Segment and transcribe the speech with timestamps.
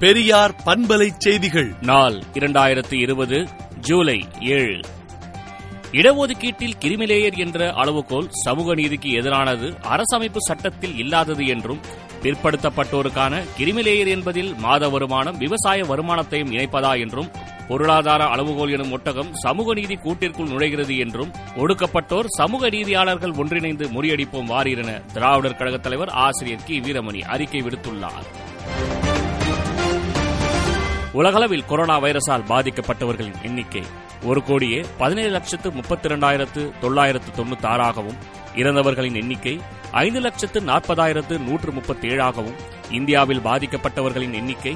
[0.00, 1.74] பெரியார் பண்பலை செய்திகள்.
[1.82, 3.48] நாள் இரண்டாயிரத்து இருபது
[3.80, 4.80] ஜூலை ஏழு.
[5.92, 11.80] இடஒதுக்கீட்டில் கிரிமிலேயர் என்ற அளவுகோல் சமூக நீதிக்கு எதிரானது அரசமைப்பு சட்டத்தில் இல்லாதது என்றும்
[12.22, 17.30] பிற்படுத்தப்பட்டோருக்கான கிரிமிலேயர் என்பதில் மாத வருமானம் விவசாய வருமானத்தையும் இணைப்பதா என்றும்
[17.68, 25.12] பொருளாதார அளவுகோல் எனும் ஒட்டகம் சமூக நீதி கூட்டிற்குள் நுழைகிறது என்றும் ஒடுக்கப்பட்டோர் சமூக நீதியாளர்கள் ஒன்றிணைந்து முறியடிப்போம் வாரீரென
[25.12, 26.80] திராவிடர் கழகத் தலைவர் ஆசிரியர் கி.
[26.80, 28.44] வீரமணி அறிக்கை விடுத்துள்ளார்.
[31.16, 33.82] உலகளவில் கொரோனா வைரஸால் பாதிக்கப்பட்டவர்களின் எண்ணிக்கை
[34.24, 38.18] ஒரு கோடியே பதினேழு லட்சத்து முப்பத்தி இரண்டாயிரத்து தொள்ளாயிரத்து தொண்ணூத்தி ஆறாகவும்
[38.56, 39.54] இறந்தவர்களின் எண்ணிக்கை
[39.96, 42.56] ஐந்து லட்சத்து நாற்பதாயிரத்து நூற்று முப்பத்தி ஏழாகவும்
[42.90, 44.74] இந்தியாவில் பாதிக்கப்பட்டவர்களின் எண்ணிக்கை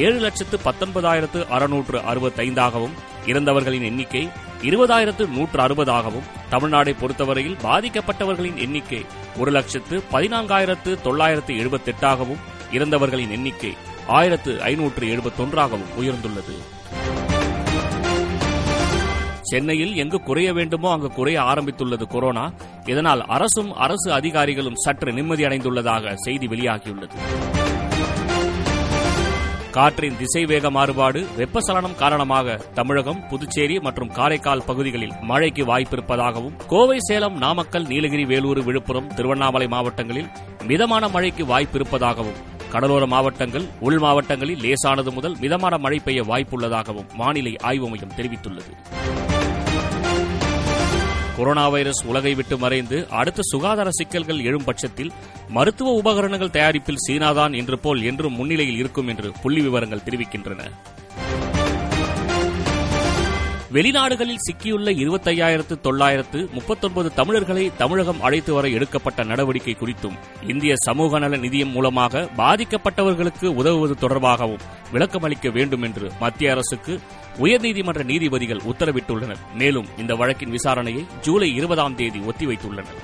[0.00, 2.94] ஏழு லட்சத்து பத்தொன்பதாயிரத்து அறுநூற்று அறுபத்தைந்தாகவும்
[3.26, 4.24] இறந்தவர்களின் எண்ணிக்கை
[4.62, 9.00] இருபதாயிரத்து நூற்று அறுபதாகவும் தமிழ்நாடை பொறுத்தவரையில் பாதிக்கப்பட்டவர்களின் எண்ணிக்கை
[9.38, 13.72] ஒரு லட்சத்து பதினான்காயிரத்து தொள்ளாயிரத்து எழுபத்தெட்டாகவும் இறந்தவர்களின் எண்ணிக்கை
[14.06, 16.80] ஆயிரத்து ஐநூற்று எழுபத்தொன்றாகவும் உயர்ந்துள்ளது.
[19.40, 22.52] சென்னையில் எங்கு குறைய வேண்டுமோ அங்கு குறைய ஆரம்பித்துள்ளது கொரோனா.
[22.84, 27.16] இதனால் அரசும் அரசு அதிகாரிகளும் சற்று நிம்மதியடைந்துள்ளதாக செய்தி வெளியாகியுள்ளது.
[29.70, 37.86] காற்றின் திசைவேக மாறுபாடு வெப்பசலனம் காரணமாக தமிழகம் புதுச்சேரி மற்றும் காரைக்கால் பகுதிகளில் மழைக்கு வாய்ப்பிருப்பதாகவும் கோவை சேலம் நாமக்கல்
[37.86, 40.30] நீலகிரி வேலூர் விழுப்புரம் திருவண்ணாமலை மாவட்டங்களில்
[40.66, 47.88] மிதமான மழைக்கு வாய்ப்பிருப்பதாகவும் கடலோர மாவட்டங்கள் உள் மாவட்டங்களில் லேசானது முதல் மிதமான மழை பெய்ய வாய்ப்புள்ளதாகவும் வானிலை ஆய்வு
[47.88, 48.72] மையம் தெரிவித்துள்ளது.
[51.36, 55.12] கொரோனா வைரஸ் உலகை விட்டு மறைந்து அடுத்த சுகாதார சிக்கல்கள் எழும் பட்சத்தில்
[55.48, 60.60] மருத்துவ உபகரணங்கள் தயாரிப்பில் சீனாதான் என்று போல் என்றும் முன்னிலையில் இருக்கும் என்று புள்ளி விவரங்கள் தெரிவிக்கின்றன.
[63.72, 71.36] வெளிநாடுகளில் சிக்கியுள்ள இருபத்தையாயிரத்து தொள்ளாயிரத்து முப்பத்தொன்பது தமிழர்களை தமிழகம் அழைத்து வர எடுக்கப்பட்ட நடவடிக்கை குறித்தும் இந்திய சமூக நல
[71.36, 74.60] நிதியம் மூலமாக பாதிக்கப்பட்டவர்களுக்கு உதவுவது தொடர்பாகவும்
[74.92, 77.00] விளக்கமளிக்க வேண்டும் என்று மத்திய அரசுக்கு
[77.38, 79.54] உயர்நீதிமன்ற நீதிபதிகள் உத்தரவிட்டுள்ளனர்.
[79.54, 83.00] மேலும் இந்த வழக்கின் விசாரணையை ஜூலை இருபதாம் தேதி ஒத்திவைத்துள்ளனர்.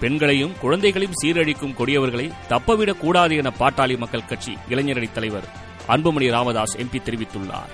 [0.00, 6.98] பெண்களையும் குழந்தைகளையும் சீரழிக்கும் கொடியவர்களை தப்பவிடக் கூடாது என பாட்டாளி மக்கள் கட்சி இளைஞரணி தலைவர் அன்புமணி ராமதாஸ் எம்பி
[6.98, 7.72] தெரிவித்துள்ளார்.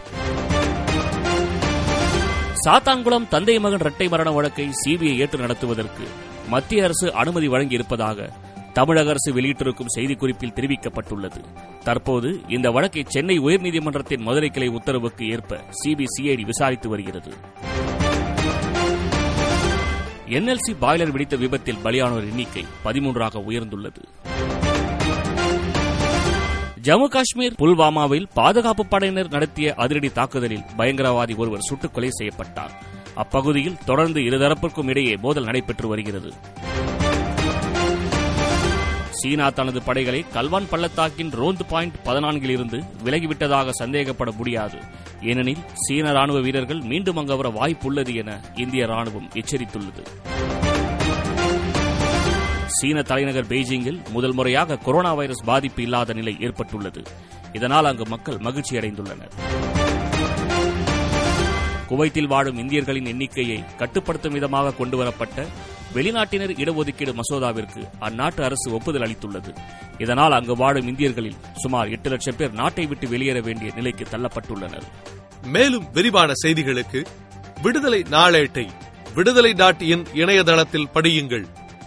[2.64, 6.08] சாத்தான்குளம் தந்தை மகன் இரட்டை மரண வழக்கை சிபிஐ ஏற்று நடத்துவதற்கு
[6.48, 8.28] மத்திய அரசு அனுமதி வழங்கியிருப்பதாக
[8.72, 11.41] தமிழக அரசு வெளியிட்டிருக்கும் செய்திக்குறிப்பில் தெரிவிக்கப்பட்டுள்ளது.
[11.84, 17.32] தற்போது இந்த வழக்கை சென்னை உயர்நீதிமன்றத்தின் மதுரை கிளை உத்தரவுக்கு ஏற்ப சிபிசிஐடி விசாரித்து வருகிறது.
[20.26, 24.02] என்எல்சி பாய்லர் வெடித்த விபத்தில் பலியானோர் எண்ணிக்கை பதிமூன்றாக உயர்ந்துள்ளது.
[26.82, 32.70] ஜம்மு காஷ்மீர் புல்வாமாவில் பாதுகாப்பு படையினர் நடத்திய அதிரடி தாக்குதலில் பயங்கரவாதி ஒருவர் சுட்டுக் கொலை செய்யப்பட்டார்.
[33.14, 36.32] அப்பகுதியில் தொடர்ந்து இருதரப்பிற்கும் இடையே மோதல் நடைபெற்று வருகிறது.
[39.10, 44.78] சீனா தனது படைகளை கல்வான் பள்ளத்தாக்கின் ரோந்து பாயிண்ட் பதினான்கில் இருந்து விலகிவிட்டதாக சந்தேகப்பட முடியாது.
[45.22, 50.36] ஏனெனில் சீன ராணுவ வீரர்கள் மீண்டும் அங்கு வர வாய்ப்புள்ளது என இந்திய ராணுவம் எச்சரித்துள்ளது.
[52.78, 57.02] சீன தலைநகர் பெய்ஜிங்கில் முதல் முறையாக கொரோனா வைரஸ் பாதிப்பு இல்லாத நிலை ஏற்பட்டுள்ளது.
[57.52, 59.34] இதனால் அங்கு மக்கள் மகிழ்ச்சி அடைந்துள்ளனர்.
[61.86, 65.46] குவைத்தில் வாழும் இந்தியர்களின் எண்ணிக்கையை கட்டுப்படுத்தும் விதமாக கொண்டுவரப்பட்ட
[65.94, 69.54] வெளிநாட்டினர் இடஒதுக்கீடு மசோதாவிற்கு அந்நாட்டு அரசு ஒப்புதல் அளித்துள்ளது.
[69.98, 74.88] இதனால் அங்கு வாழும் இந்தியர்களில் சுமார் எட்டு லட்சம் பேர் நாட்டை விட்டு வெளியேற வேண்டிய நிலைக்கு தள்ளப்பட்டுள்ளனர்.
[75.46, 77.04] மேலும் விரிவான செய்திகளுக்கு
[77.62, 78.66] விடுதலை நாளேட்டை
[79.14, 81.46] விடுதலை டாட் இன் இணையதளத்தில் படியுங்கள்.